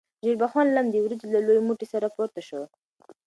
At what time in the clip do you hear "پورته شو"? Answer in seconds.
2.15-2.61